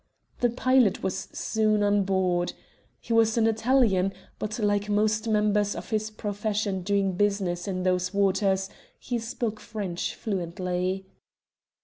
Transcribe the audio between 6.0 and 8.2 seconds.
profession doing business in those